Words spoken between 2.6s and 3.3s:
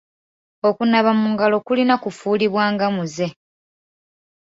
nga muze.